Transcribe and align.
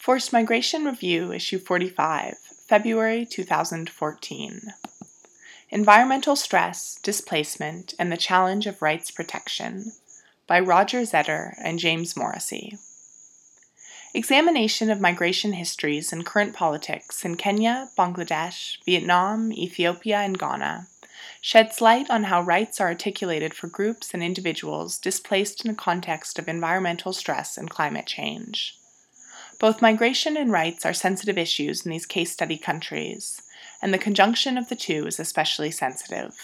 Forced 0.00 0.32
Migration 0.32 0.86
Review, 0.86 1.30
Issue 1.30 1.58
45, 1.58 2.38
February 2.66 3.26
2014. 3.26 4.72
Environmental 5.68 6.36
Stress, 6.36 6.98
Displacement, 7.02 7.92
and 7.98 8.10
the 8.10 8.16
Challenge 8.16 8.66
of 8.66 8.80
Rights 8.80 9.10
Protection 9.10 9.92
by 10.46 10.58
Roger 10.58 11.02
Zetter 11.02 11.52
and 11.62 11.78
James 11.78 12.16
Morrissey. 12.16 12.78
Examination 14.14 14.90
of 14.90 15.02
migration 15.02 15.52
histories 15.52 16.14
and 16.14 16.24
current 16.24 16.54
politics 16.54 17.22
in 17.22 17.36
Kenya, 17.36 17.90
Bangladesh, 17.98 18.82
Vietnam, 18.86 19.52
Ethiopia, 19.52 20.20
and 20.20 20.38
Ghana 20.38 20.86
sheds 21.42 21.82
light 21.82 22.08
on 22.08 22.24
how 22.24 22.40
rights 22.40 22.80
are 22.80 22.88
articulated 22.88 23.52
for 23.52 23.66
groups 23.66 24.14
and 24.14 24.22
individuals 24.22 24.96
displaced 24.98 25.62
in 25.62 25.70
the 25.70 25.76
context 25.76 26.38
of 26.38 26.48
environmental 26.48 27.12
stress 27.12 27.58
and 27.58 27.68
climate 27.68 28.06
change. 28.06 28.79
Both 29.60 29.82
migration 29.82 30.38
and 30.38 30.50
rights 30.50 30.86
are 30.86 30.94
sensitive 30.94 31.36
issues 31.36 31.84
in 31.84 31.90
these 31.90 32.06
case 32.06 32.32
study 32.32 32.56
countries, 32.56 33.42
and 33.82 33.92
the 33.92 33.98
conjunction 33.98 34.56
of 34.56 34.70
the 34.70 34.74
two 34.74 35.06
is 35.06 35.20
especially 35.20 35.70
sensitive. 35.70 36.34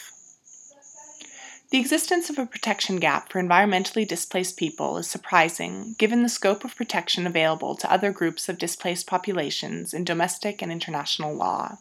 The 1.71 1.79
existence 1.79 2.29
of 2.29 2.39
a 2.39 2.45
protection 2.45 2.99
gap 2.99 3.33
for 3.33 3.43
environmentally 3.43 4.07
displaced 4.07 4.59
people 4.59 4.99
is 4.99 5.07
surprising 5.07 5.97
given 5.99 6.23
the 6.23 6.29
scope 6.29 6.63
of 6.63 6.77
protection 6.77 7.27
available 7.27 7.75
to 7.77 7.91
other 7.91 8.13
groups 8.13 8.51
of 8.51 8.59
displaced 8.59 9.07
populations 9.07 9.95
in 9.95 10.05
domestic 10.05 10.61
and 10.61 10.71
international 10.71 11.35
law. 11.35 11.79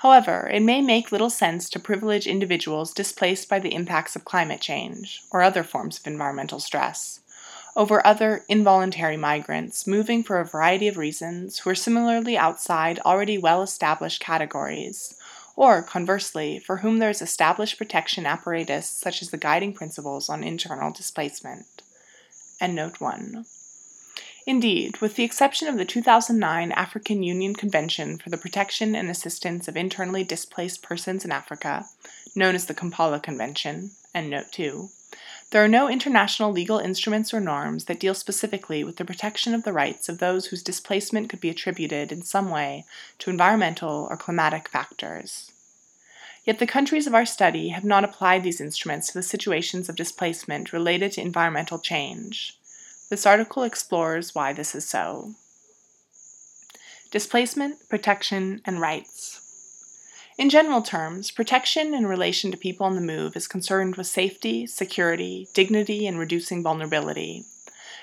However, 0.00 0.50
it 0.52 0.60
may 0.60 0.82
make 0.82 1.10
little 1.10 1.30
sense 1.30 1.70
to 1.70 1.78
privilege 1.78 2.26
individuals 2.26 2.92
displaced 2.92 3.48
by 3.48 3.58
the 3.58 3.74
impacts 3.74 4.14
of 4.14 4.26
climate 4.26 4.60
change 4.60 5.22
or 5.30 5.42
other 5.42 5.64
forms 5.64 5.98
of 5.98 6.06
environmental 6.06 6.60
stress 6.60 7.20
over 7.76 8.04
other 8.06 8.42
involuntary 8.48 9.18
migrants 9.18 9.86
moving 9.86 10.22
for 10.24 10.40
a 10.40 10.44
variety 10.44 10.88
of 10.88 10.96
reasons 10.96 11.58
who 11.58 11.70
are 11.70 11.74
similarly 11.74 12.36
outside 12.36 12.98
already 13.00 13.36
well 13.36 13.62
established 13.62 14.20
categories, 14.20 15.14
or 15.54 15.82
conversely, 15.82 16.58
for 16.58 16.78
whom 16.78 16.98
there 16.98 17.10
is 17.10 17.20
established 17.20 17.76
protection 17.76 18.24
apparatus 18.24 18.88
such 18.88 19.20
as 19.20 19.30
the 19.30 19.36
guiding 19.36 19.74
principles 19.74 20.28
on 20.30 20.42
internal 20.42 20.90
displacement. 20.90 21.82
And 22.58 22.74
note 22.74 22.98
1. 22.98 23.44
Indeed, 24.46 25.00
with 25.00 25.16
the 25.16 25.24
exception 25.24 25.66
of 25.68 25.76
the 25.76 25.84
2009 25.84 26.72
African 26.72 27.22
Union 27.22 27.52
Convention 27.54 28.16
for 28.16 28.30
the 28.30 28.38
Protection 28.38 28.94
and 28.94 29.10
Assistance 29.10 29.66
of 29.66 29.76
Internally 29.76 30.24
Displaced 30.24 30.82
Persons 30.82 31.24
in 31.24 31.32
Africa, 31.32 31.84
known 32.34 32.54
as 32.54 32.66
the 32.66 32.74
Kampala 32.74 33.18
Convention, 33.18 33.90
and 34.14 34.30
Note 34.30 34.52
2, 34.52 34.88
there 35.50 35.64
are 35.64 35.68
no 35.68 35.88
international 35.88 36.50
legal 36.50 36.78
instruments 36.78 37.32
or 37.32 37.40
norms 37.40 37.84
that 37.84 38.00
deal 38.00 38.14
specifically 38.14 38.82
with 38.82 38.96
the 38.96 39.04
protection 39.04 39.54
of 39.54 39.62
the 39.62 39.72
rights 39.72 40.08
of 40.08 40.18
those 40.18 40.46
whose 40.46 40.62
displacement 40.62 41.28
could 41.28 41.40
be 41.40 41.50
attributed 41.50 42.10
in 42.10 42.22
some 42.22 42.50
way 42.50 42.84
to 43.20 43.30
environmental 43.30 44.08
or 44.10 44.16
climatic 44.16 44.68
factors. 44.68 45.52
Yet 46.44 46.58
the 46.58 46.66
countries 46.66 47.06
of 47.06 47.14
our 47.14 47.26
study 47.26 47.68
have 47.70 47.84
not 47.84 48.04
applied 48.04 48.42
these 48.42 48.60
instruments 48.60 49.08
to 49.08 49.14
the 49.14 49.22
situations 49.22 49.88
of 49.88 49.96
displacement 49.96 50.72
related 50.72 51.12
to 51.12 51.20
environmental 51.20 51.78
change. 51.78 52.58
This 53.08 53.24
article 53.24 53.62
explores 53.62 54.34
why 54.34 54.52
this 54.52 54.74
is 54.74 54.88
so. 54.88 55.34
Displacement, 57.12 57.88
protection, 57.88 58.62
and 58.64 58.80
rights. 58.80 59.45
In 60.38 60.50
general 60.50 60.82
terms, 60.82 61.30
protection 61.30 61.94
in 61.94 62.06
relation 62.06 62.50
to 62.50 62.58
people 62.58 62.84
on 62.84 62.94
the 62.94 63.00
move 63.00 63.36
is 63.36 63.48
concerned 63.48 63.96
with 63.96 64.06
safety, 64.06 64.66
security, 64.66 65.48
dignity, 65.54 66.06
and 66.06 66.18
reducing 66.18 66.62
vulnerability, 66.62 67.46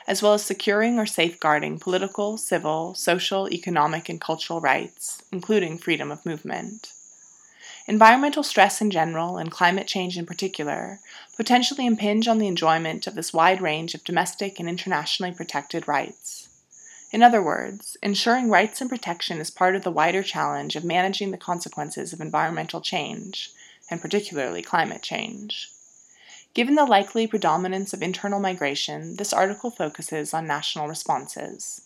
as 0.08 0.24
well 0.24 0.34
as 0.34 0.44
securing 0.44 0.98
or 0.98 1.06
safeguarding 1.06 1.78
political, 1.78 2.38
civil, 2.38 2.96
social, 2.96 3.48
economic, 3.54 4.10
and 4.10 4.20
cultural 4.20 4.60
rights, 4.60 5.22
including 5.32 5.78
freedom 5.78 6.12
of 6.12 6.26
movement. 6.26 6.92
Environmental 7.86 8.42
stress 8.42 8.82
in 8.82 8.90
general, 8.90 9.38
and 9.38 9.52
climate 9.52 9.86
change 9.86 10.18
in 10.18 10.26
particular, 10.26 11.02
potentially 11.38 11.86
impinge 11.86 12.28
on 12.28 12.40
the 12.40 12.48
enjoyment 12.48 13.06
of 13.06 13.14
this 13.14 13.32
wide 13.32 13.62
range 13.62 13.94
of 13.94 14.04
domestic 14.04 14.60
and 14.60 14.68
internationally 14.68 15.32
protected 15.32 15.88
rights. 15.88 16.50
In 17.14 17.22
other 17.22 17.44
words, 17.44 17.96
ensuring 18.02 18.50
rights 18.50 18.82
and 18.82 18.90
protection 18.90 19.38
is 19.38 19.52
part 19.52 19.76
of 19.76 19.84
the 19.84 19.92
wider 19.92 20.24
challenge 20.24 20.76
of 20.76 20.84
managing 20.84 21.30
the 21.30 21.38
consequences 21.38 22.12
of 22.12 22.20
environmental 22.20 22.82
change, 22.82 23.52
and 23.88 24.02
particularly 24.02 24.64
climate 24.64 25.04
change. 25.04 25.70
Given 26.56 26.74
the 26.74 26.86
likely 26.86 27.28
predominance 27.28 27.94
of 27.94 28.02
internal 28.02 28.40
migration, 28.40 29.18
this 29.18 29.32
article 29.32 29.70
focuses 29.70 30.34
on 30.34 30.48
national 30.48 30.88
responses. 30.88 31.82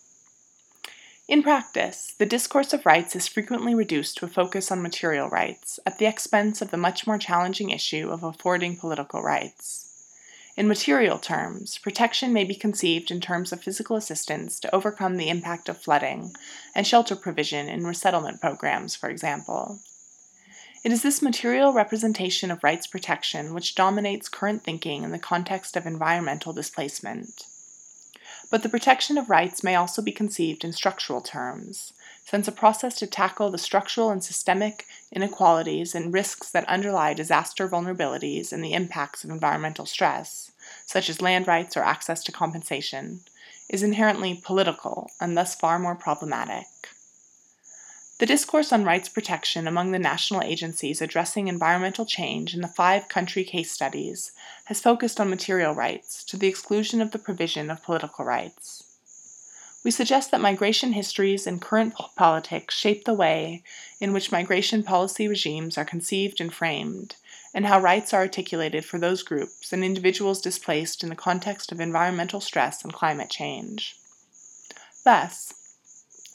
In 1.27 1.43
practice, 1.43 2.13
the 2.17 2.25
discourse 2.25 2.71
of 2.71 2.85
rights 2.85 3.13
is 3.13 3.27
frequently 3.27 3.75
reduced 3.75 4.17
to 4.17 4.25
a 4.25 4.29
focus 4.29 4.71
on 4.71 4.81
material 4.81 5.27
rights, 5.27 5.77
at 5.85 5.97
the 5.97 6.05
expense 6.05 6.61
of 6.61 6.71
the 6.71 6.77
much 6.77 7.05
more 7.05 7.17
challenging 7.17 7.69
issue 7.69 8.09
of 8.09 8.23
affording 8.23 8.77
political 8.77 9.21
rights. 9.21 9.86
In 10.57 10.67
material 10.67 11.19
terms, 11.19 11.77
protection 11.77 12.33
may 12.33 12.43
be 12.43 12.55
conceived 12.55 13.11
in 13.11 13.21
terms 13.21 13.51
of 13.51 13.61
physical 13.61 13.95
assistance 13.95 14.59
to 14.61 14.75
overcome 14.75 15.17
the 15.17 15.29
impact 15.29 15.69
of 15.69 15.77
flooding 15.77 16.35
and 16.73 16.87
shelter 16.87 17.15
provision 17.15 17.69
in 17.69 17.85
resettlement 17.85 18.41
programs, 18.41 18.95
for 18.95 19.07
example. 19.07 19.79
It 20.83 20.91
is 20.91 21.03
this 21.03 21.21
material 21.21 21.73
representation 21.73 22.49
of 22.49 22.63
rights 22.63 22.87
protection 22.87 23.53
which 23.53 23.75
dominates 23.75 24.29
current 24.29 24.63
thinking 24.63 25.03
in 25.03 25.11
the 25.11 25.19
context 25.19 25.77
of 25.77 25.85
environmental 25.85 26.53
displacement. 26.53 27.45
But 28.49 28.63
the 28.63 28.69
protection 28.69 29.19
of 29.19 29.29
rights 29.29 29.63
may 29.63 29.75
also 29.75 30.01
be 30.01 30.11
conceived 30.11 30.63
in 30.63 30.73
structural 30.73 31.21
terms, 31.21 31.93
since 32.29 32.45
a 32.45 32.51
process 32.51 32.97
to 32.97 33.07
tackle 33.07 33.49
the 33.49 33.57
structural 33.57 34.09
and 34.09 34.21
systemic 34.21 34.85
inequalities 35.13 35.95
and 35.95 36.13
risks 36.13 36.51
that 36.51 36.67
underlie 36.67 37.13
disaster 37.13 37.69
vulnerabilities 37.69 38.51
and 38.51 38.61
the 38.61 38.73
impacts 38.73 39.23
of 39.23 39.29
environmental 39.29 39.85
stress, 39.85 40.51
such 40.85 41.09
as 41.09 41.21
land 41.21 41.47
rights 41.47 41.77
or 41.77 41.83
access 41.83 42.21
to 42.21 42.31
compensation, 42.33 43.21
is 43.69 43.81
inherently 43.81 44.41
political 44.43 45.09
and 45.21 45.37
thus 45.37 45.55
far 45.55 45.79
more 45.79 45.95
problematic. 45.95 46.65
The 48.19 48.25
discourse 48.25 48.73
on 48.73 48.83
rights 48.83 49.07
protection 49.07 49.65
among 49.65 49.91
the 49.93 49.99
national 49.99 50.41
agencies 50.41 51.01
addressing 51.01 51.47
environmental 51.47 52.05
change 52.05 52.53
in 52.53 52.59
the 52.59 52.67
five 52.67 53.07
country 53.07 53.45
case 53.45 53.71
studies 53.71 54.33
has 54.65 54.81
focused 54.81 55.21
on 55.21 55.29
material 55.29 55.73
rights 55.73 56.25
to 56.25 56.35
the 56.35 56.47
exclusion 56.47 56.99
of 56.99 57.11
the 57.11 57.19
provision 57.19 57.71
of 57.71 57.83
political 57.83 58.25
rights. 58.25 58.86
We 59.87 59.91
suggest 59.91 60.31
that 60.31 60.41
migration 60.41 60.91
histories 60.91 61.47
and 61.47 61.61
current 61.61 61.93
politics 62.17 62.75
shape 62.75 63.05
the 63.05 63.13
way 63.13 63.63
in 64.01 64.11
which 64.11 64.33
migration 64.33 64.83
policy 64.83 65.29
regimes 65.29 65.77
are 65.77 65.85
conceived 65.85 66.41
and 66.41 66.53
framed, 66.53 67.15
and 67.53 67.65
how 67.65 67.79
rights 67.79 68.13
are 68.13 68.19
articulated 68.19 68.83
for 68.83 68.99
those 68.99 69.23
groups 69.23 69.71
and 69.71 69.85
individuals 69.85 70.41
displaced 70.41 71.03
in 71.03 71.09
the 71.09 71.15
context 71.15 71.71
of 71.71 71.79
environmental 71.79 72.41
stress 72.41 72.83
and 72.83 72.91
climate 72.91 73.29
change. 73.29 73.95
Thus, 75.05 75.53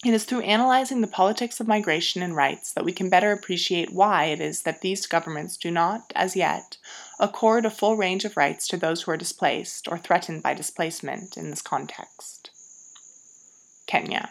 it 0.03 0.15
is 0.15 0.25
through 0.25 0.41
analyzing 0.41 1.03
the 1.03 1.07
politics 1.07 1.61
of 1.61 1.69
migration 1.69 2.23
and 2.23 2.35
rights 2.35 2.73
that 2.73 2.87
we 2.87 2.93
can 2.93 3.11
better 3.11 3.33
appreciate 3.33 3.93
why 3.93 4.25
it 4.25 4.41
is 4.41 4.63
that 4.63 4.81
these 4.81 5.07
governments 5.07 5.59
do 5.59 5.71
not, 5.71 6.11
as 6.17 6.35
yet, 6.35 6.79
accord 7.21 7.67
a 7.67 7.71
full 7.71 7.99
range 7.99 8.25
of 8.25 8.39
rights 8.39 8.67
to 8.69 8.79
those 8.79 9.03
who 9.03 9.11
are 9.11 9.19
displaced 9.19 9.89
or 9.89 9.99
threatened 9.99 10.43
by 10.43 10.55
displacement 10.55 11.37
in 11.37 11.51
this 11.51 11.61
context. 11.61 12.49
Kenya. 13.93 14.31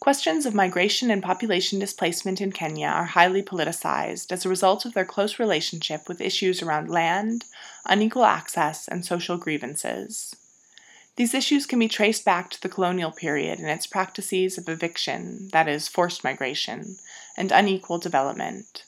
Questions 0.00 0.44
of 0.44 0.54
migration 0.54 1.10
and 1.10 1.22
population 1.22 1.78
displacement 1.78 2.42
in 2.42 2.52
Kenya 2.52 2.88
are 2.88 3.16
highly 3.16 3.42
politicized 3.42 4.30
as 4.30 4.44
a 4.44 4.50
result 4.50 4.84
of 4.84 4.92
their 4.92 5.06
close 5.06 5.38
relationship 5.38 6.06
with 6.06 6.20
issues 6.20 6.60
around 6.60 6.90
land, 6.90 7.46
unequal 7.86 8.26
access, 8.26 8.86
and 8.86 9.02
social 9.02 9.38
grievances. 9.38 10.36
These 11.16 11.32
issues 11.32 11.64
can 11.64 11.78
be 11.78 11.88
traced 11.88 12.22
back 12.26 12.50
to 12.50 12.60
the 12.60 12.68
colonial 12.68 13.12
period 13.12 13.60
and 13.60 13.68
its 13.68 13.86
practices 13.86 14.58
of 14.58 14.68
eviction, 14.68 15.48
that 15.52 15.66
is, 15.66 15.88
forced 15.88 16.22
migration, 16.22 16.96
and 17.38 17.50
unequal 17.50 17.96
development. 17.96 18.84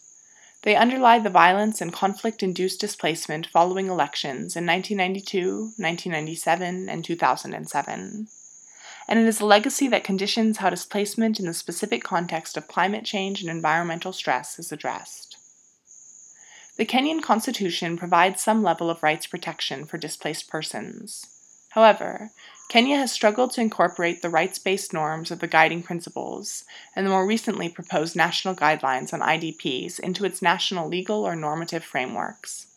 They 0.65 0.77
underlie 0.77 1.19
the 1.19 1.31
violence 1.31 1.81
and 1.81 1.95
conflict 1.95 2.43
induced 2.43 2.79
displacement 2.79 3.47
following 3.47 3.87
elections 3.87 4.55
in 4.55 4.67
1992, 4.67 5.73
1997, 5.79 6.91
and 6.91 7.03
2007 7.03 8.29
and 9.09 9.19
it 9.19 9.27
is 9.27 9.41
a 9.41 9.47
legacy 9.47 9.89
that 9.89 10.05
conditions 10.05 10.59
how 10.59 10.71
displacement 10.71 11.39
in 11.39 11.47
the 11.47 11.55
specific 11.55 12.03
context 12.03 12.57
of 12.57 12.69
climate 12.69 13.05
change 13.05 13.41
and 13.41 13.51
environmental 13.51 14.13
stress 14.13 14.59
is 14.59 14.73
addressed. 14.73 15.37
The 16.77 16.87
Kenyan 16.87 17.23
Constitution 17.23 17.99
provides 17.99 18.43
some 18.43 18.63
level 18.63 18.89
of 18.89 19.03
rights 19.03 19.27
protection 19.27 19.85
for 19.85 19.99
displaced 19.99 20.49
persons. 20.49 21.27
However, 21.71 22.33
Kenya 22.69 22.97
has 22.97 23.13
struggled 23.13 23.53
to 23.53 23.61
incorporate 23.61 24.21
the 24.21 24.31
rights 24.31 24.59
based 24.59 24.93
norms 24.93 25.31
of 25.31 25.41
the 25.41 25.47
guiding 25.47 25.83
principles 25.83 26.65
and 26.95 27.07
the 27.07 27.11
more 27.11 27.27
recently 27.27 27.69
proposed 27.69 28.17
national 28.17 28.55
guidelines 28.55 29.13
on 29.13 29.21
IDPs 29.21 29.99
into 30.01 30.25
its 30.25 30.43
national 30.43 30.89
legal 30.89 31.25
or 31.27 31.37
normative 31.37 31.85
frameworks. 31.85 32.72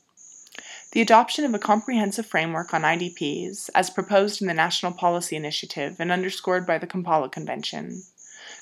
The 0.95 1.01
adoption 1.01 1.43
of 1.43 1.53
a 1.53 1.59
comprehensive 1.59 2.25
framework 2.25 2.73
on 2.73 2.83
IDPs, 2.83 3.69
as 3.75 3.89
proposed 3.89 4.39
in 4.39 4.47
the 4.47 4.53
National 4.53 4.93
Policy 4.93 5.35
Initiative 5.35 5.97
and 5.99 6.09
underscored 6.09 6.65
by 6.65 6.77
the 6.77 6.87
Kampala 6.87 7.27
Convention, 7.27 8.03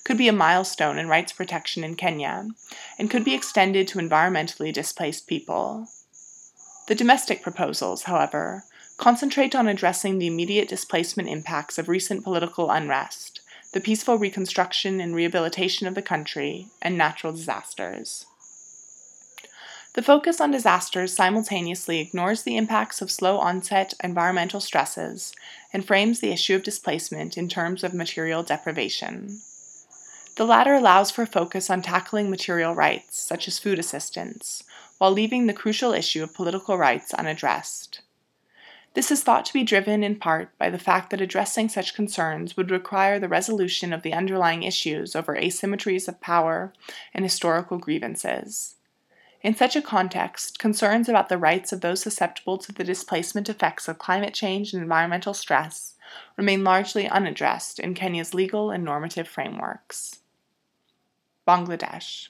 could 0.04 0.18
be 0.18 0.28
a 0.28 0.34
milestone 0.34 0.98
in 0.98 1.08
rights 1.08 1.32
protection 1.32 1.84
in 1.84 1.94
Kenya 1.94 2.48
and 2.98 3.12
could 3.12 3.24
be 3.24 3.36
extended 3.36 3.88
to 3.88 4.00
environmentally 4.00 4.74
displaced 4.74 5.28
people. 5.28 5.86
The 6.88 6.96
domestic 6.96 7.44
proposals, 7.44 8.06
however, 8.06 8.64
concentrate 8.98 9.54
on 9.54 9.68
addressing 9.68 10.18
the 10.18 10.26
immediate 10.26 10.68
displacement 10.68 11.30
impacts 11.30 11.78
of 11.78 11.88
recent 11.88 12.24
political 12.24 12.72
unrest, 12.72 13.42
the 13.74 13.80
peaceful 13.80 14.18
reconstruction 14.18 15.00
and 15.00 15.14
rehabilitation 15.14 15.86
of 15.86 15.94
the 15.94 16.02
country, 16.02 16.70
and 16.82 16.98
natural 16.98 17.32
disasters. 17.32 18.26
The 19.94 20.02
focus 20.02 20.42
on 20.42 20.50
disasters 20.50 21.14
simultaneously 21.14 22.00
ignores 22.00 22.42
the 22.42 22.58
impacts 22.58 23.00
of 23.00 23.12
slow 23.12 23.38
onset 23.38 23.94
environmental 24.04 24.60
stresses 24.60 25.34
and 25.72 25.86
frames 25.86 26.20
the 26.20 26.32
issue 26.32 26.56
of 26.56 26.64
displacement 26.64 27.38
in 27.38 27.48
terms 27.48 27.84
of 27.84 27.94
material 27.94 28.42
deprivation. 28.42 29.42
The 30.36 30.46
latter 30.46 30.74
allows 30.74 31.12
for 31.12 31.28
focus 31.28 31.70
on 31.70 31.84
tackling 31.84 32.32
material 32.32 32.74
rights, 32.74 33.20
such 33.20 33.48
as 33.48 33.60
food 33.60 33.78
assistance, 33.78 34.64
while 34.98 35.12
leaving 35.12 35.46
the 35.46 35.54
crucial 35.54 35.94
issue 35.94 36.24
of 36.24 36.34
political 36.34 36.76
rights 36.76 37.14
unaddressed. 37.14 38.02
This 38.96 39.12
is 39.12 39.22
thought 39.22 39.46
to 39.46 39.54
be 39.54 39.64
driven 39.64 40.04
in 40.04 40.16
part 40.16 40.58
by 40.58 40.72
the 40.72 40.80
fact 40.80 41.12
that 41.12 41.22
addressing 41.22 41.70
such 41.70 41.94
concerns 41.94 42.58
would 42.58 42.72
require 42.72 43.20
the 43.20 43.28
resolution 43.28 43.94
of 43.94 44.02
the 44.02 44.14
underlying 44.14 44.64
issues 44.64 45.16
over 45.16 45.36
asymmetries 45.36 46.08
of 46.08 46.20
power 46.20 46.74
and 47.14 47.24
historical 47.24 47.78
grievances. 47.78 48.76
In 49.44 49.54
such 49.54 49.76
a 49.76 49.82
context, 49.82 50.58
concerns 50.58 51.10
about 51.10 51.28
the 51.28 51.38
rights 51.38 51.74
of 51.74 51.82
those 51.82 52.02
susceptible 52.02 52.58
to 52.60 52.72
the 52.72 52.86
displacement 52.86 53.50
effects 53.50 53.90
of 53.90 54.00
climate 54.00 54.34
change 54.34 54.74
and 54.74 54.82
environmental 54.82 55.34
stress 55.34 55.96
remain 56.38 56.64
largely 56.64 57.10
unaddressed 57.10 57.78
in 57.78 57.94
Kenya's 57.94 58.34
legal 58.34 58.72
and 58.72 58.86
normative 58.86 59.28
frameworks. 59.28 60.22
Bangladesh. 61.46 62.30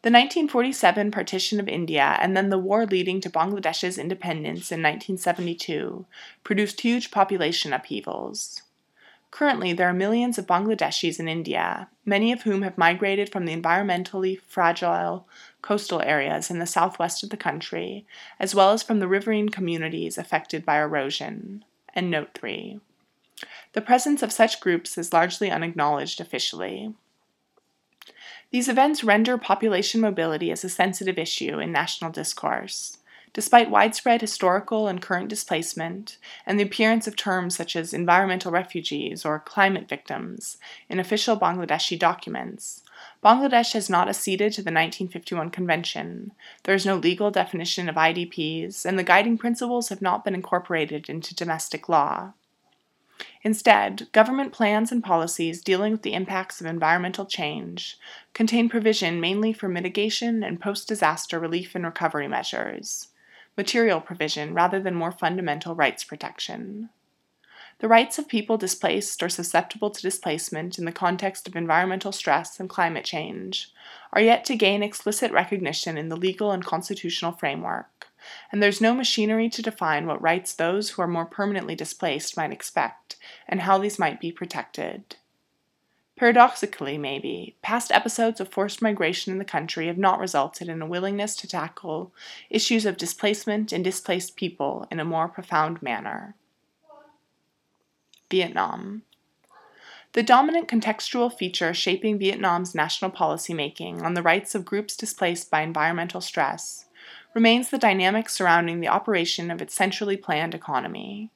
The 0.00 0.10
1947 0.10 1.10
partition 1.10 1.60
of 1.60 1.68
India 1.68 2.16
and 2.18 2.34
then 2.34 2.48
the 2.48 2.58
war 2.58 2.86
leading 2.86 3.20
to 3.20 3.30
Bangladesh's 3.30 3.98
independence 3.98 4.72
in 4.72 4.80
1972 4.80 6.06
produced 6.42 6.80
huge 6.80 7.10
population 7.10 7.74
upheavals. 7.74 8.62
Currently, 9.32 9.72
there 9.72 9.88
are 9.88 9.94
millions 9.94 10.36
of 10.36 10.46
Bangladeshis 10.46 11.18
in 11.18 11.26
India, 11.26 11.88
many 12.04 12.32
of 12.32 12.42
whom 12.42 12.60
have 12.62 12.76
migrated 12.76 13.32
from 13.32 13.46
the 13.46 13.56
environmentally 13.56 14.38
fragile 14.46 15.26
coastal 15.62 16.02
areas 16.02 16.50
in 16.50 16.58
the 16.58 16.66
southwest 16.66 17.22
of 17.22 17.30
the 17.30 17.36
country, 17.38 18.06
as 18.38 18.54
well 18.54 18.72
as 18.72 18.82
from 18.82 18.98
the 18.98 19.08
riverine 19.08 19.48
communities 19.48 20.18
affected 20.18 20.66
by 20.66 20.78
erosion. 20.78 21.64
And 21.94 22.10
note 22.10 22.34
3. 22.34 22.78
The 23.72 23.80
presence 23.80 24.22
of 24.22 24.32
such 24.32 24.60
groups 24.60 24.98
is 24.98 25.14
largely 25.14 25.50
unacknowledged 25.50 26.20
officially. 26.20 26.94
These 28.50 28.68
events 28.68 29.02
render 29.02 29.38
population 29.38 30.02
mobility 30.02 30.50
as 30.50 30.62
a 30.62 30.68
sensitive 30.68 31.16
issue 31.16 31.58
in 31.58 31.72
national 31.72 32.10
discourse. 32.10 32.98
Despite 33.34 33.70
widespread 33.70 34.20
historical 34.20 34.88
and 34.88 35.00
current 35.00 35.30
displacement, 35.30 36.18
and 36.44 36.60
the 36.60 36.64
appearance 36.64 37.06
of 37.06 37.16
terms 37.16 37.56
such 37.56 37.74
as 37.76 37.94
environmental 37.94 38.52
refugees 38.52 39.24
or 39.24 39.38
climate 39.38 39.88
victims 39.88 40.58
in 40.90 41.00
official 41.00 41.38
Bangladeshi 41.38 41.98
documents, 41.98 42.82
Bangladesh 43.24 43.72
has 43.72 43.88
not 43.88 44.10
acceded 44.10 44.52
to 44.52 44.60
the 44.60 44.66
1951 44.66 45.48
Convention. 45.48 46.32
There 46.64 46.74
is 46.74 46.84
no 46.84 46.96
legal 46.96 47.30
definition 47.30 47.88
of 47.88 47.94
IDPs, 47.94 48.84
and 48.84 48.98
the 48.98 49.02
guiding 49.02 49.38
principles 49.38 49.88
have 49.88 50.02
not 50.02 50.26
been 50.26 50.34
incorporated 50.34 51.08
into 51.08 51.34
domestic 51.34 51.88
law. 51.88 52.34
Instead, 53.42 54.12
government 54.12 54.52
plans 54.52 54.92
and 54.92 55.02
policies 55.02 55.62
dealing 55.62 55.92
with 55.92 56.02
the 56.02 56.12
impacts 56.12 56.60
of 56.60 56.66
environmental 56.66 57.24
change 57.24 57.98
contain 58.34 58.68
provision 58.68 59.20
mainly 59.20 59.54
for 59.54 59.70
mitigation 59.70 60.42
and 60.42 60.60
post 60.60 60.86
disaster 60.86 61.40
relief 61.40 61.74
and 61.74 61.86
recovery 61.86 62.28
measures 62.28 63.08
material 63.56 64.00
provision 64.00 64.54
rather 64.54 64.80
than 64.80 64.94
more 64.94 65.12
fundamental 65.12 65.74
rights 65.74 66.04
protection. 66.04 66.88
The 67.78 67.88
rights 67.88 68.18
of 68.18 68.28
people 68.28 68.58
displaced 68.58 69.22
or 69.22 69.28
susceptible 69.28 69.90
to 69.90 70.02
displacement 70.02 70.78
in 70.78 70.84
the 70.84 70.92
context 70.92 71.48
of 71.48 71.56
environmental 71.56 72.12
stress 72.12 72.60
and 72.60 72.68
climate 72.68 73.04
change 73.04 73.72
are 74.12 74.20
yet 74.20 74.44
to 74.44 74.56
gain 74.56 74.82
explicit 74.82 75.32
recognition 75.32 75.98
in 75.98 76.08
the 76.08 76.16
legal 76.16 76.52
and 76.52 76.64
constitutional 76.64 77.32
framework, 77.32 78.08
and 78.52 78.62
there's 78.62 78.80
no 78.80 78.94
machinery 78.94 79.48
to 79.48 79.62
define 79.62 80.06
what 80.06 80.22
rights 80.22 80.54
those 80.54 80.90
who 80.90 81.02
are 81.02 81.08
more 81.08 81.26
permanently 81.26 81.74
displaced 81.74 82.36
might 82.36 82.52
expect 82.52 83.16
and 83.48 83.62
how 83.62 83.78
these 83.78 83.98
might 83.98 84.20
be 84.20 84.30
protected. 84.30 85.16
Paradoxically, 86.16 86.98
maybe, 86.98 87.56
past 87.62 87.90
episodes 87.90 88.40
of 88.40 88.48
forced 88.48 88.82
migration 88.82 89.32
in 89.32 89.38
the 89.38 89.44
country 89.44 89.86
have 89.86 89.98
not 89.98 90.20
resulted 90.20 90.68
in 90.68 90.82
a 90.82 90.86
willingness 90.86 91.34
to 91.36 91.48
tackle 91.48 92.12
issues 92.50 92.84
of 92.84 92.96
displacement 92.96 93.72
and 93.72 93.82
displaced 93.82 94.36
people 94.36 94.86
in 94.90 95.00
a 95.00 95.04
more 95.04 95.26
profound 95.26 95.82
manner. 95.82 96.34
Vietnam. 98.30 99.02
The 100.12 100.22
dominant 100.22 100.68
contextual 100.68 101.32
feature 101.32 101.72
shaping 101.72 102.18
Vietnam's 102.18 102.74
national 102.74 103.10
policymaking 103.10 104.02
on 104.02 104.12
the 104.12 104.22
rights 104.22 104.54
of 104.54 104.66
groups 104.66 104.94
displaced 104.94 105.50
by 105.50 105.62
environmental 105.62 106.20
stress 106.20 106.84
remains 107.34 107.70
the 107.70 107.78
dynamic 107.78 108.28
surrounding 108.28 108.80
the 108.80 108.88
operation 108.88 109.50
of 109.50 109.62
its 109.62 109.74
centrally 109.74 110.18
planned 110.18 110.54
economy. 110.54 111.30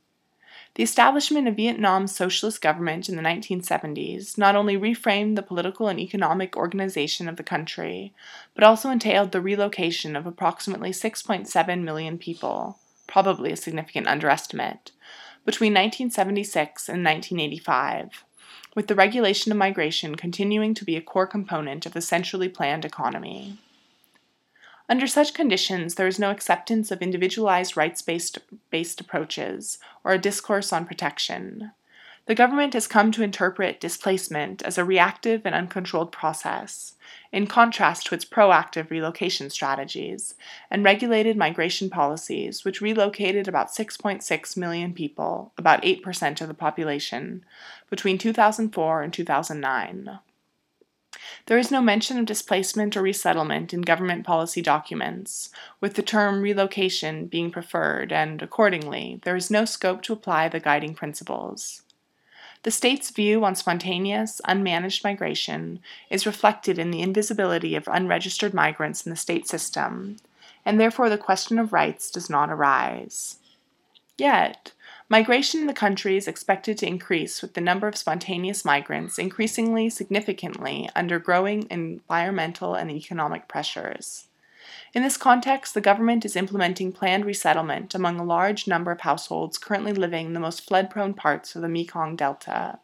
The 0.76 0.82
establishment 0.82 1.48
of 1.48 1.56
Vietnam's 1.56 2.14
socialist 2.14 2.60
government 2.60 3.08
in 3.08 3.16
the 3.16 3.22
1970s 3.22 4.36
not 4.36 4.54
only 4.54 4.76
reframed 4.76 5.34
the 5.34 5.42
political 5.42 5.88
and 5.88 5.98
economic 5.98 6.54
organization 6.54 7.30
of 7.30 7.36
the 7.36 7.42
country, 7.42 8.12
but 8.54 8.62
also 8.62 8.90
entailed 8.90 9.32
the 9.32 9.40
relocation 9.40 10.14
of 10.14 10.26
approximately 10.26 10.90
6.7 10.90 11.82
million 11.82 12.18
people, 12.18 12.78
probably 13.06 13.52
a 13.52 13.56
significant 13.56 14.06
underestimate, 14.06 14.92
between 15.46 15.72
1976 15.72 16.90
and 16.90 17.02
1985, 17.02 18.24
with 18.74 18.86
the 18.86 18.94
regulation 18.94 19.50
of 19.50 19.56
migration 19.56 20.14
continuing 20.14 20.74
to 20.74 20.84
be 20.84 20.96
a 20.96 21.00
core 21.00 21.26
component 21.26 21.86
of 21.86 21.94
the 21.94 22.02
centrally 22.02 22.50
planned 22.50 22.84
economy. 22.84 23.56
Under 24.88 25.06
such 25.06 25.34
conditions, 25.34 25.96
there 25.96 26.06
is 26.06 26.18
no 26.18 26.30
acceptance 26.30 26.90
of 26.90 27.02
individualized 27.02 27.76
rights 27.76 28.02
based 28.02 29.00
approaches 29.00 29.78
or 30.04 30.12
a 30.12 30.18
discourse 30.18 30.72
on 30.72 30.86
protection. 30.86 31.72
The 32.26 32.34
government 32.34 32.74
has 32.74 32.88
come 32.88 33.12
to 33.12 33.22
interpret 33.22 33.80
displacement 33.80 34.60
as 34.62 34.78
a 34.78 34.84
reactive 34.84 35.42
and 35.44 35.54
uncontrolled 35.54 36.10
process, 36.10 36.94
in 37.30 37.46
contrast 37.46 38.06
to 38.06 38.16
its 38.16 38.24
proactive 38.24 38.90
relocation 38.90 39.48
strategies 39.48 40.34
and 40.68 40.84
regulated 40.84 41.36
migration 41.36 41.88
policies, 41.88 42.64
which 42.64 42.80
relocated 42.80 43.46
about 43.46 43.68
6.6 43.68 44.56
million 44.56 44.92
people, 44.92 45.52
about 45.56 45.82
8% 45.82 46.40
of 46.40 46.48
the 46.48 46.54
population, 46.54 47.44
between 47.90 48.18
2004 48.18 49.02
and 49.02 49.12
2009. 49.12 50.18
There 51.46 51.58
is 51.58 51.70
no 51.70 51.80
mention 51.80 52.18
of 52.18 52.26
displacement 52.26 52.96
or 52.96 53.02
resettlement 53.02 53.72
in 53.72 53.82
government 53.82 54.26
policy 54.26 54.62
documents, 54.62 55.50
with 55.80 55.94
the 55.94 56.02
term 56.02 56.40
relocation 56.40 57.26
being 57.26 57.50
preferred, 57.50 58.12
and, 58.12 58.42
accordingly, 58.42 59.20
there 59.24 59.36
is 59.36 59.50
no 59.50 59.64
scope 59.64 60.02
to 60.02 60.12
apply 60.12 60.48
the 60.48 60.60
guiding 60.60 60.94
principles. 60.94 61.82
The 62.62 62.70
state's 62.70 63.10
view 63.10 63.44
on 63.44 63.54
spontaneous, 63.54 64.40
unmanaged 64.48 65.04
migration 65.04 65.78
is 66.10 66.26
reflected 66.26 66.78
in 66.78 66.90
the 66.90 67.02
invisibility 67.02 67.76
of 67.76 67.86
unregistered 67.86 68.54
migrants 68.54 69.06
in 69.06 69.10
the 69.10 69.16
state 69.16 69.46
system, 69.46 70.16
and 70.64 70.80
therefore 70.80 71.08
the 71.08 71.16
question 71.16 71.58
of 71.60 71.72
rights 71.72 72.10
does 72.10 72.28
not 72.28 72.50
arise. 72.50 73.38
Yet, 74.18 74.72
Migration 75.08 75.60
in 75.60 75.68
the 75.68 75.72
country 75.72 76.16
is 76.16 76.26
expected 76.26 76.76
to 76.78 76.86
increase 76.86 77.40
with 77.40 77.54
the 77.54 77.60
number 77.60 77.86
of 77.86 77.96
spontaneous 77.96 78.64
migrants 78.64 79.20
increasingly 79.20 79.88
significantly 79.88 80.90
under 80.96 81.20
growing 81.20 81.64
environmental 81.70 82.74
and 82.74 82.90
economic 82.90 83.46
pressures. 83.46 84.26
In 84.92 85.04
this 85.04 85.16
context, 85.16 85.74
the 85.74 85.80
government 85.80 86.24
is 86.24 86.34
implementing 86.34 86.90
planned 86.90 87.24
resettlement 87.24 87.94
among 87.94 88.18
a 88.18 88.24
large 88.24 88.66
number 88.66 88.90
of 88.90 89.02
households 89.02 89.58
currently 89.58 89.92
living 89.92 90.26
in 90.26 90.32
the 90.32 90.40
most 90.40 90.66
flood 90.66 90.90
prone 90.90 91.14
parts 91.14 91.54
of 91.54 91.62
the 91.62 91.68
Mekong 91.68 92.16
Delta. 92.16 92.80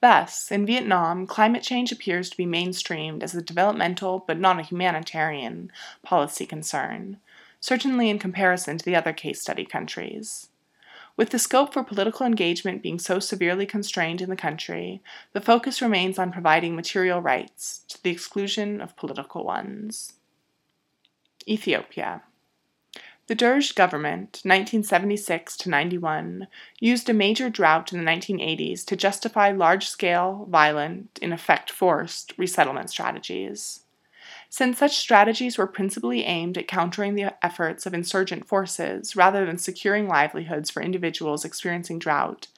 Thus, 0.00 0.52
in 0.52 0.64
Vietnam, 0.64 1.26
climate 1.26 1.64
change 1.64 1.90
appears 1.90 2.30
to 2.30 2.36
be 2.36 2.46
mainstreamed 2.46 3.24
as 3.24 3.34
a 3.34 3.42
developmental 3.42 4.22
but 4.24 4.38
not 4.38 4.60
a 4.60 4.62
humanitarian 4.62 5.72
policy 6.04 6.46
concern, 6.46 7.16
certainly 7.58 8.10
in 8.10 8.20
comparison 8.20 8.78
to 8.78 8.84
the 8.84 8.94
other 8.94 9.12
case 9.12 9.40
study 9.40 9.64
countries. 9.64 10.50
With 11.16 11.30
the 11.30 11.38
scope 11.38 11.72
for 11.72 11.82
political 11.82 12.26
engagement 12.26 12.82
being 12.82 12.98
so 12.98 13.18
severely 13.18 13.64
constrained 13.64 14.20
in 14.20 14.28
the 14.28 14.36
country, 14.36 15.02
the 15.32 15.40
focus 15.40 15.80
remains 15.80 16.18
on 16.18 16.30
providing 16.30 16.76
material 16.76 17.22
rights 17.22 17.84
to 17.88 18.02
the 18.02 18.10
exclusion 18.10 18.82
of 18.82 18.96
political 18.96 19.44
ones. 19.44 20.12
Ethiopia. 21.48 22.22
The 23.28 23.34
Derg 23.34 23.74
government, 23.74 24.40
1976 24.44 25.56
to 25.56 25.70
91, 25.70 26.46
used 26.78 27.08
a 27.08 27.14
major 27.14 27.50
drought 27.50 27.92
in 27.92 28.04
the 28.04 28.10
1980s 28.10 28.84
to 28.84 28.94
justify 28.94 29.50
large 29.50 29.88
scale, 29.88 30.46
violent, 30.48 31.18
in 31.22 31.32
effect 31.32 31.70
forced, 31.70 32.34
resettlement 32.36 32.90
strategies. 32.90 33.85
Since 34.48 34.78
such 34.78 34.96
strategies 34.96 35.58
were 35.58 35.66
principally 35.66 36.24
aimed 36.24 36.56
at 36.56 36.68
countering 36.68 37.14
the 37.14 37.34
efforts 37.44 37.84
of 37.84 37.94
insurgent 37.94 38.46
forces 38.46 39.16
rather 39.16 39.44
than 39.44 39.58
securing 39.58 40.08
livelihoods 40.08 40.70
for 40.70 40.82
individuals 40.82 41.44
experiencing 41.44 41.98
drought, 41.98 42.48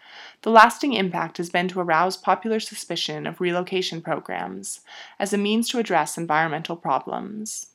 the 0.42 0.50
lasting 0.50 0.92
impact 0.92 1.38
has 1.38 1.50
been 1.50 1.68
to 1.68 1.80
arouse 1.80 2.16
popular 2.16 2.60
suspicion 2.60 3.26
of 3.26 3.40
relocation 3.40 4.00
programs 4.00 4.80
as 5.18 5.32
a 5.32 5.38
means 5.38 5.68
to 5.68 5.78
address 5.78 6.18
environmental 6.18 6.76
problems. 6.76 7.68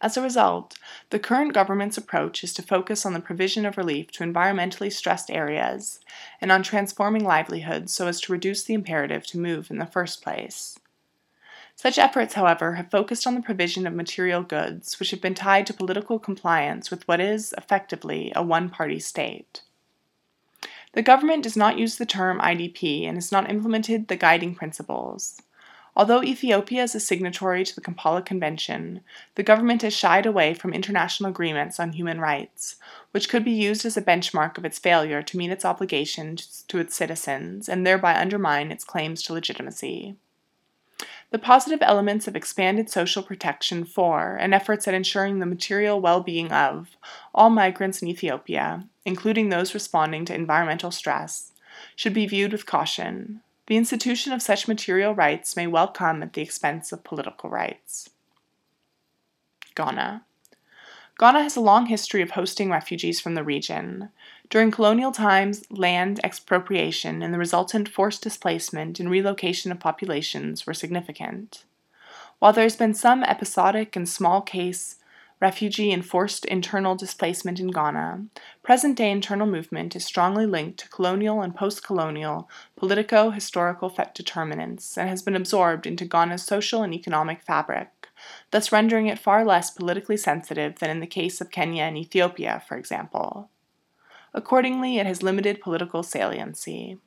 As 0.00 0.16
a 0.16 0.22
result, 0.22 0.76
the 1.10 1.18
current 1.18 1.54
government's 1.54 1.96
approach 1.96 2.44
is 2.44 2.52
to 2.54 2.62
focus 2.62 3.06
on 3.06 3.14
the 3.14 3.20
provision 3.20 3.64
of 3.64 3.78
relief 3.78 4.10
to 4.12 4.24
environmentally 4.24 4.92
stressed 4.92 5.30
areas 5.30 6.00
and 6.40 6.52
on 6.52 6.62
transforming 6.62 7.24
livelihoods 7.24 7.92
so 7.92 8.06
as 8.06 8.20
to 8.22 8.32
reduce 8.32 8.64
the 8.64 8.74
imperative 8.74 9.24
to 9.28 9.38
move 9.38 9.70
in 9.70 9.78
the 9.78 9.86
first 9.86 10.22
place. 10.22 10.78
Such 11.76 11.98
efforts, 11.98 12.34
however, 12.34 12.74
have 12.74 12.90
focused 12.90 13.26
on 13.26 13.34
the 13.34 13.42
provision 13.42 13.86
of 13.86 13.94
material 13.94 14.42
goods, 14.42 14.98
which 14.98 15.10
have 15.10 15.20
been 15.20 15.34
tied 15.34 15.66
to 15.66 15.74
political 15.74 16.18
compliance 16.18 16.90
with 16.90 17.06
what 17.08 17.20
is, 17.20 17.54
effectively, 17.58 18.32
a 18.34 18.42
one 18.42 18.70
party 18.70 19.00
state. 19.00 19.62
The 20.92 21.02
government 21.02 21.42
does 21.42 21.56
not 21.56 21.76
use 21.76 21.96
the 21.96 22.06
term 22.06 22.38
IDP 22.40 23.06
and 23.06 23.16
has 23.16 23.32
not 23.32 23.50
implemented 23.50 24.06
the 24.06 24.16
guiding 24.16 24.54
principles. 24.54 25.42
Although 25.96 26.22
Ethiopia 26.22 26.84
is 26.84 26.94
a 26.94 27.00
signatory 27.00 27.64
to 27.64 27.74
the 27.74 27.80
Kampala 27.80 28.22
Convention, 28.22 29.00
the 29.34 29.44
government 29.44 29.82
has 29.82 29.94
shied 29.94 30.26
away 30.26 30.54
from 30.54 30.72
international 30.72 31.30
agreements 31.30 31.78
on 31.78 31.92
human 31.92 32.20
rights, 32.20 32.76
which 33.12 33.28
could 33.28 33.44
be 33.44 33.52
used 33.52 33.84
as 33.84 33.96
a 33.96 34.02
benchmark 34.02 34.58
of 34.58 34.64
its 34.64 34.78
failure 34.78 35.22
to 35.22 35.36
meet 35.36 35.50
its 35.50 35.64
obligations 35.64 36.64
to 36.68 36.78
its 36.78 36.96
citizens 36.96 37.68
and 37.68 37.86
thereby 37.86 38.16
undermine 38.16 38.72
its 38.72 38.84
claims 38.84 39.22
to 39.22 39.32
legitimacy. 39.32 40.16
The 41.34 41.40
positive 41.40 41.80
elements 41.82 42.28
of 42.28 42.36
expanded 42.36 42.88
social 42.88 43.20
protection 43.20 43.84
for 43.84 44.36
and 44.36 44.54
efforts 44.54 44.86
at 44.86 44.94
ensuring 44.94 45.40
the 45.40 45.46
material 45.46 46.00
well 46.00 46.20
being 46.20 46.52
of 46.52 46.96
all 47.34 47.50
migrants 47.50 48.00
in 48.00 48.06
Ethiopia, 48.06 48.86
including 49.04 49.48
those 49.48 49.74
responding 49.74 50.24
to 50.26 50.32
environmental 50.32 50.92
stress, 50.92 51.50
should 51.96 52.14
be 52.14 52.28
viewed 52.28 52.52
with 52.52 52.66
caution, 52.66 53.40
the 53.66 53.76
institution 53.76 54.32
of 54.32 54.42
such 54.42 54.68
material 54.68 55.12
rights 55.12 55.56
may 55.56 55.66
well 55.66 55.88
come 55.88 56.22
at 56.22 56.34
the 56.34 56.40
expense 56.40 56.92
of 56.92 57.02
political 57.02 57.50
rights. 57.50 58.10
Ghana. 59.74 60.22
Ghana 61.18 61.44
has 61.44 61.54
a 61.54 61.60
long 61.60 61.86
history 61.86 62.22
of 62.22 62.32
hosting 62.32 62.70
refugees 62.70 63.20
from 63.20 63.34
the 63.34 63.44
region. 63.44 64.08
During 64.50 64.72
colonial 64.72 65.12
times, 65.12 65.62
land 65.70 66.20
expropriation 66.24 67.22
and 67.22 67.32
the 67.32 67.38
resultant 67.38 67.88
forced 67.88 68.22
displacement 68.22 68.98
and 68.98 69.08
relocation 69.08 69.70
of 69.70 69.78
populations 69.78 70.66
were 70.66 70.74
significant. 70.74 71.64
While 72.40 72.52
there 72.52 72.64
has 72.64 72.76
been 72.76 72.94
some 72.94 73.22
episodic 73.22 73.94
and 73.94 74.08
small 74.08 74.42
case 74.42 74.96
refugee 75.40 75.92
and 75.92 76.04
forced 76.04 76.44
internal 76.46 76.94
displacement 76.94 77.60
in 77.60 77.68
Ghana, 77.68 78.24
present 78.62 78.96
day 78.96 79.10
internal 79.10 79.46
movement 79.46 79.94
is 79.94 80.04
strongly 80.04 80.46
linked 80.46 80.80
to 80.80 80.88
colonial 80.88 81.42
and 81.42 81.54
post 81.54 81.84
colonial 81.84 82.48
politico 82.76 83.30
historical 83.30 83.92
determinants 84.14 84.96
and 84.96 85.08
has 85.08 85.22
been 85.22 85.36
absorbed 85.36 85.86
into 85.86 86.04
Ghana's 86.04 86.42
social 86.42 86.82
and 86.82 86.94
economic 86.94 87.42
fabric, 87.42 87.90
thus 88.50 88.72
rendering 88.72 89.06
it 89.06 89.18
far 89.18 89.44
less 89.44 89.70
politically 89.70 90.16
sensitive 90.16 90.78
than 90.78 90.90
in 90.90 91.00
the 91.00 91.06
case 91.06 91.40
of 91.40 91.50
Kenya 91.50 91.84
and 91.84 91.98
Ethiopia, 91.98 92.62
for 92.66 92.76
example. 92.76 93.50
Accordingly, 94.32 94.98
it 94.98 95.06
has 95.06 95.22
limited 95.22 95.60
political 95.60 96.02
saliency. 96.02 96.98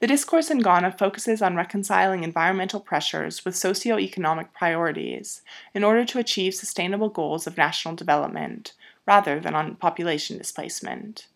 The 0.00 0.06
discourse 0.06 0.50
in 0.50 0.58
Ghana 0.58 0.92
focuses 0.92 1.40
on 1.40 1.56
reconciling 1.56 2.22
environmental 2.22 2.80
pressures 2.80 3.44
with 3.44 3.56
socio-economic 3.56 4.52
priorities 4.52 5.40
in 5.72 5.82
order 5.82 6.04
to 6.04 6.18
achieve 6.18 6.54
sustainable 6.54 7.08
goals 7.08 7.46
of 7.46 7.56
national 7.56 7.94
development, 7.94 8.74
rather 9.06 9.40
than 9.40 9.54
on 9.54 9.76
population 9.76 10.36
displacement. 10.36 11.28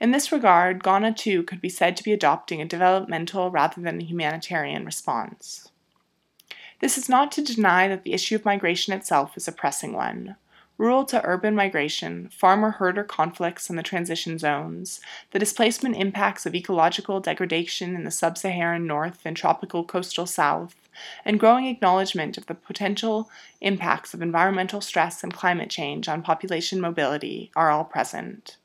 In 0.00 0.10
this 0.10 0.32
regard, 0.32 0.82
Ghana 0.82 1.12
too 1.14 1.42
could 1.42 1.60
be 1.60 1.68
said 1.68 1.96
to 1.96 2.02
be 2.02 2.12
adopting 2.12 2.62
a 2.62 2.64
developmental 2.64 3.50
rather 3.50 3.82
than 3.82 4.00
a 4.00 4.04
humanitarian 4.04 4.86
response. 4.86 5.70
This 6.82 6.98
is 6.98 7.08
not 7.08 7.30
to 7.32 7.42
deny 7.42 7.86
that 7.86 8.02
the 8.02 8.12
issue 8.12 8.34
of 8.34 8.44
migration 8.44 8.92
itself 8.92 9.36
is 9.36 9.46
a 9.46 9.52
pressing 9.52 9.92
one 9.92 10.34
rural 10.78 11.04
to 11.04 11.24
urban 11.24 11.54
migration, 11.54 12.28
farmer 12.28 12.72
herder 12.72 13.04
conflicts 13.04 13.70
in 13.70 13.76
the 13.76 13.84
transition 13.84 14.36
zones, 14.36 15.00
the 15.30 15.38
displacement 15.38 15.94
impacts 15.94 16.44
of 16.44 16.56
ecological 16.56 17.20
degradation 17.20 17.94
in 17.94 18.02
the 18.02 18.10
sub 18.10 18.36
Saharan 18.36 18.84
north 18.84 19.20
and 19.24 19.36
tropical 19.36 19.84
coastal 19.84 20.26
south, 20.26 20.74
and 21.24 21.38
growing 21.38 21.66
acknowledgement 21.66 22.36
of 22.36 22.46
the 22.46 22.54
potential 22.56 23.30
impacts 23.60 24.12
of 24.12 24.20
environmental 24.20 24.80
stress 24.80 25.22
and 25.22 25.32
climate 25.32 25.70
change 25.70 26.08
on 26.08 26.20
population 26.20 26.80
mobility 26.80 27.52
are 27.54 27.70
all 27.70 27.84
present. 27.84 28.56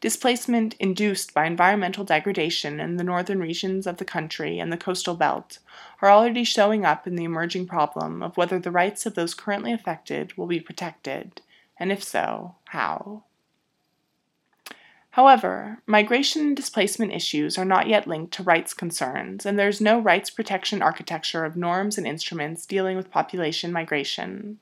Displacement 0.00 0.74
induced 0.74 1.32
by 1.32 1.46
environmental 1.46 2.04
degradation 2.04 2.80
in 2.80 2.96
the 2.96 3.04
northern 3.04 3.40
regions 3.40 3.86
of 3.86 3.96
the 3.96 4.04
country 4.04 4.58
and 4.58 4.70
the 4.70 4.76
coastal 4.76 5.14
belt 5.14 5.58
are 6.02 6.10
already 6.10 6.44
showing 6.44 6.84
up 6.84 7.06
in 7.06 7.16
the 7.16 7.24
emerging 7.24 7.66
problem 7.66 8.22
of 8.22 8.36
whether 8.36 8.58
the 8.58 8.70
rights 8.70 9.06
of 9.06 9.14
those 9.14 9.32
currently 9.32 9.72
affected 9.72 10.36
will 10.36 10.46
be 10.46 10.60
protected, 10.60 11.40
and 11.78 11.90
if 11.90 12.04
so, 12.04 12.56
how. 12.66 13.24
However, 15.16 15.80
migration 15.86 16.42
and 16.42 16.56
displacement 16.56 17.14
issues 17.14 17.56
are 17.56 17.64
not 17.64 17.88
yet 17.88 18.06
linked 18.06 18.34
to 18.34 18.42
rights 18.42 18.74
concerns, 18.74 19.46
and 19.46 19.58
there 19.58 19.66
is 19.66 19.80
no 19.80 19.98
rights 19.98 20.28
protection 20.28 20.82
architecture 20.82 21.46
of 21.46 21.56
norms 21.56 21.96
and 21.96 22.06
instruments 22.06 22.66
dealing 22.66 22.98
with 22.98 23.10
population 23.10 23.72
migration. 23.72 24.60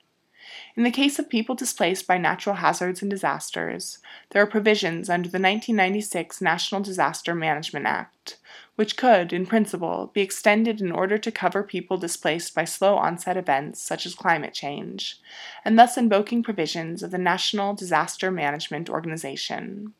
In 0.75 0.83
the 0.83 0.91
case 0.91 1.19
of 1.19 1.29
people 1.29 1.55
displaced 1.55 2.05
by 2.05 2.17
natural 2.17 2.55
hazards 2.55 3.01
and 3.01 3.09
disasters, 3.09 3.99
there 4.29 4.41
are 4.41 4.47
provisions 4.47 5.09
under 5.09 5.29
the 5.29 5.39
1996 5.39 6.41
National 6.41 6.81
Disaster 6.81 7.33
Management 7.33 7.85
Act, 7.85 8.37
which 8.75 8.97
could, 8.97 9.31
in 9.31 9.45
principle, 9.45 10.11
be 10.13 10.21
extended 10.21 10.81
in 10.81 10.91
order 10.91 11.17
to 11.17 11.31
cover 11.31 11.63
people 11.63 11.97
displaced 11.97 12.53
by 12.53 12.65
slow 12.65 12.95
onset 12.97 13.37
events 13.37 13.81
such 13.81 14.05
as 14.05 14.15
climate 14.15 14.53
change, 14.53 15.19
and 15.63 15.79
thus 15.79 15.97
invoking 15.97 16.43
provisions 16.43 17.01
of 17.01 17.11
the 17.11 17.17
National 17.17 17.73
Disaster 17.73 18.29
Management 18.29 18.89
Organization. 18.89 19.93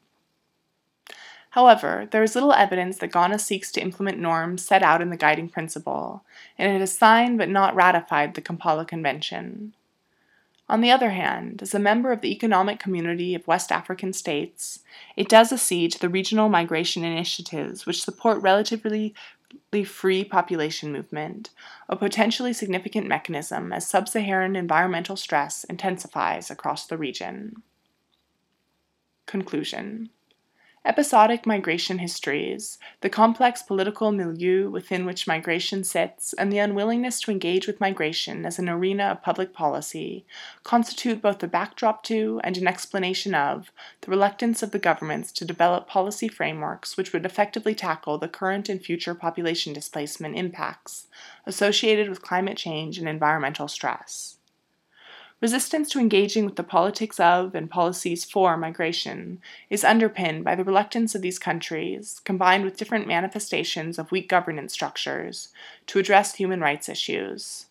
However, 1.52 2.06
there 2.12 2.22
is 2.22 2.36
little 2.36 2.52
evidence 2.52 2.98
that 2.98 3.14
Ghana 3.14 3.40
seeks 3.40 3.72
to 3.72 3.82
implement 3.82 4.20
norms 4.20 4.66
set 4.66 4.84
out 4.84 5.02
in 5.02 5.10
the 5.10 5.16
guiding 5.16 5.48
principle, 5.48 6.26
and 6.58 6.70
it 6.70 6.82
has 6.82 6.98
signed 6.98 7.38
but 7.38 7.48
not 7.48 7.74
ratified 7.74 8.34
the 8.34 8.42
Kampala 8.42 8.84
Convention. 8.84 9.74
On 10.68 10.82
the 10.82 10.90
other 10.90 11.12
hand, 11.12 11.62
as 11.62 11.76
a 11.76 11.80
member 11.80 12.12
of 12.12 12.22
the 12.22 12.32
Economic 12.32 12.80
Community 12.80 13.36
of 13.36 13.48
West 13.48 13.72
African 13.72 14.14
States, 14.14 14.80
it 15.16 15.30
does 15.30 15.54
accede 15.54 15.92
to 15.92 16.00
the 16.00 16.10
regional 16.10 16.50
migration 16.50 17.04
initiatives 17.04 17.86
which 17.86 18.04
support 18.04 18.42
relatively 18.42 19.14
free 19.86 20.24
population 20.24 20.92
movement, 20.92 21.50
a 21.90 21.96
potentially 21.96 22.54
significant 22.54 23.08
mechanism 23.08 23.72
as 23.72 23.88
sub 23.88 24.08
Saharan 24.08 24.56
environmental 24.56 25.16
stress 25.16 25.66
intensifies 25.66 26.50
across 26.50 26.88
the 26.88 26.98
region. 26.98 27.62
Conclusion 29.28 30.10
Episodic 30.88 31.48
migration 31.48 31.98
histories, 31.98 32.78
the 33.02 33.10
complex 33.10 33.64
political 33.64 34.12
milieu 34.12 34.70
within 34.70 35.04
which 35.04 35.26
migration 35.26 35.84
sits, 35.84 36.32
and 36.34 36.54
the 36.54 36.60
unwillingness 36.60 37.20
to 37.20 37.32
engage 37.32 37.66
with 37.66 37.82
migration 37.82 38.46
as 38.46 38.60
an 38.60 38.70
arena 38.70 39.06
of 39.06 39.24
public 39.24 39.52
policy 39.52 40.28
constitute 40.62 41.24
both 41.24 41.40
the 41.40 41.48
backdrop 41.48 42.04
to 42.04 42.40
and 42.44 42.56
an 42.56 42.68
explanation 42.68 43.34
of 43.34 43.72
the 44.02 44.12
reluctance 44.12 44.62
of 44.62 44.70
the 44.70 44.78
governments 44.78 45.32
to 45.32 45.44
develop 45.44 45.88
policy 45.88 46.28
frameworks 46.28 46.96
which 46.96 47.12
would 47.14 47.26
effectively 47.26 47.74
tackle 47.74 48.20
the 48.20 48.28
current 48.28 48.70
and 48.70 48.80
future 48.80 49.16
population 49.16 49.74
displacement 49.74 50.38
impacts 50.38 51.08
associated 51.48 52.10
with 52.10 52.22
climate 52.22 52.58
change 52.58 53.00
and 53.00 53.10
environmental 53.10 53.68
stress. 53.68 54.35
Resistance 55.42 55.90
to 55.90 56.00
engaging 56.00 56.46
with 56.46 56.56
the 56.56 56.64
politics 56.64 57.20
of 57.20 57.56
and 57.56 57.70
policies 57.70 58.24
for 58.24 58.56
migration 58.56 59.42
is 59.70 59.84
underpinned 59.84 60.46
by 60.46 60.56
the 60.56 60.64
reluctance 60.64 61.14
of 61.14 61.22
these 61.22 61.38
countries, 61.38 62.22
combined 62.24 62.64
with 62.64 62.78
different 62.78 63.06
manifestations 63.06 64.00
of 64.00 64.12
weak 64.12 64.30
governance 64.30 64.72
structures, 64.72 65.50
to 65.88 66.00
address 66.00 66.36
human 66.36 66.62
rights 66.62 66.88
issues. 66.88 67.66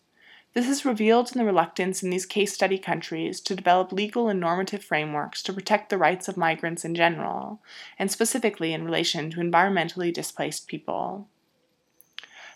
This 0.53 0.69
is 0.69 0.85
revealed 0.85 1.31
in 1.33 1.39
the 1.39 1.43
reluctance 1.43 2.01
in 2.01 2.11
these 2.11 2.25
case 2.25 2.53
study 2.53 2.77
countries 2.77 3.41
to 3.41 3.55
develop 3.55 3.91
legal 3.91 4.29
and 4.29 4.39
normative 4.39 4.83
frameworks 4.83 5.41
to 5.43 5.51
protect 5.51 5.89
the 5.89 5.97
rights 5.97 6.27
of 6.27 6.37
migrants 6.37 6.85
in 6.85 6.93
general, 6.93 7.59
and 7.97 8.11
specifically 8.11 8.73
in 8.73 8.85
relation 8.85 9.31
to 9.31 9.41
environmentally 9.41 10.13
displaced 10.13 10.67
people. 10.67 11.27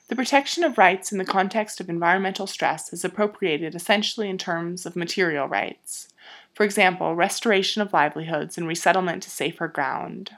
The 0.10 0.16
protection 0.16 0.63
of 0.63 0.80
rights 0.80 1.12
in 1.12 1.20
the 1.20 1.25
context 1.25 1.80
of 1.80 1.88
environmental 1.88 2.48
stress 2.48 2.92
is 2.92 3.06
appropriated 3.06 3.75
essentially 3.75 4.28
in 4.28 4.39
terms 4.39 4.88
of 4.88 4.96
material 4.96 5.48
rights, 5.48 6.10
for 6.56 6.63
example, 6.63 7.13
restoration 7.13 7.84
of 7.84 7.94
livelihoods 7.94 8.58
and 8.58 8.68
resettlement 8.68 9.22
to 9.24 9.30
safer 9.30 9.68
ground. 9.68 10.32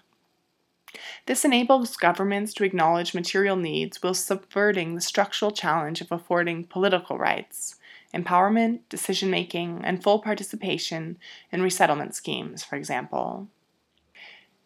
This 1.26 1.46
enables 1.46 1.96
governments 1.96 2.54
to 2.56 2.66
acknowledge 2.66 3.14
material 3.14 3.56
needs 3.56 4.04
while 4.04 4.14
subverting 4.14 4.94
the 4.94 5.02
structural 5.02 5.52
challenge 5.52 6.02
of 6.02 6.12
affording 6.12 6.66
political 6.66 7.18
rights, 7.18 7.78
empowerment, 8.14 8.80
decision 8.90 9.32
making, 9.32 9.86
and 9.86 10.04
full 10.04 10.20
participation 10.20 11.18
in 11.50 11.62
resettlement 11.62 12.14
schemes, 12.14 12.62
for 12.62 12.76
example. 12.76 13.48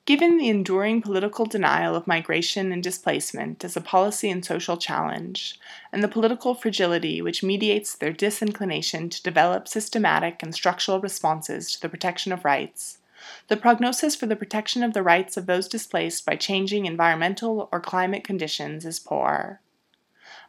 Given 0.05 0.37
the 0.37 0.49
enduring 0.49 1.01
political 1.01 1.47
denial 1.47 1.95
of 1.95 2.05
migration 2.05 2.71
and 2.71 2.83
displacement 2.83 3.65
as 3.65 3.75
a 3.75 3.81
policy 3.81 4.29
and 4.29 4.45
social 4.45 4.77
challenge, 4.77 5.59
and 5.91 6.03
the 6.03 6.07
political 6.07 6.53
fragility 6.53 7.23
which 7.23 7.41
mediates 7.41 7.95
their 7.95 8.13
disinclination 8.13 9.09
to 9.09 9.23
develop 9.23 9.67
systematic 9.67 10.43
and 10.43 10.53
structural 10.53 11.01
responses 11.01 11.71
to 11.71 11.81
the 11.81 11.89
protection 11.89 12.31
of 12.31 12.45
rights, 12.45 12.99
the 13.47 13.57
prognosis 13.57 14.15
for 14.15 14.27
the 14.27 14.35
protection 14.35 14.83
of 14.83 14.93
the 14.93 15.01
rights 15.01 15.37
of 15.37 15.47
those 15.47 15.67
displaced 15.67 16.23
by 16.23 16.35
changing 16.35 16.85
environmental 16.85 17.67
or 17.71 17.79
climate 17.79 18.23
conditions 18.23 18.85
is 18.85 18.99
poor. 18.99 19.59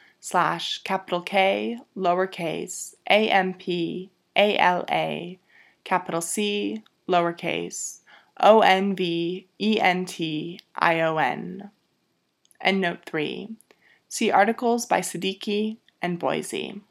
slash 0.21 0.83
capital 0.83 1.21
K, 1.21 1.79
lowercase, 1.97 2.93
A 3.09 3.29
M 3.29 3.53
P, 3.55 4.09
A 4.37 4.57
L 4.57 4.85
A, 4.89 5.37
capital 5.83 6.21
C, 6.21 6.83
lowercase, 7.09 7.97
O 8.39 8.61
N 8.61 8.95
V 8.95 9.47
E 9.59 9.79
N 9.81 10.05
T 10.05 10.59
I 10.75 11.01
O 11.01 11.17
N. 11.17 11.71
And 12.61 12.79
note 12.79 12.99
3. 13.05 13.49
See 14.07 14.31
articles 14.31 14.85
by 14.85 15.01
Siddiqui 15.01 15.77
and 16.01 16.19
Boise. 16.19 16.81